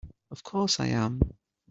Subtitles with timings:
[0.31, 1.19] Of course I am!